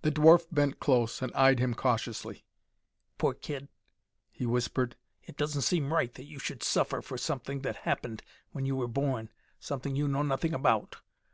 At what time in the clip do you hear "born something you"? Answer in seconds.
8.88-10.08